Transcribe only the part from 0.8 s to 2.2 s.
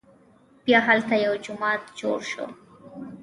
هلته یو جومات جوړ